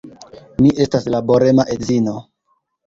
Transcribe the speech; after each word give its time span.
Mi 0.65 0.71
estas 0.87 1.07
laborema 1.17 1.69
edzino. 1.77 2.17